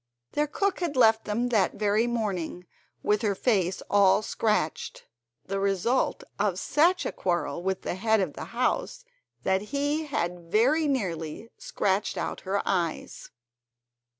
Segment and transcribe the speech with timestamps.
[0.31, 2.65] Their cook had left them that very morning,
[3.03, 5.05] with her face all scratched,
[5.45, 9.05] the result of such a quarrel with the head of the house
[9.43, 13.29] that he had very nearly scratched out her eyes.